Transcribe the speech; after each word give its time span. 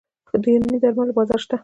د 0.41 0.43
یوناني 0.53 0.77
درملو 0.81 1.17
بازار 1.17 1.39
شته؟ 1.43 1.55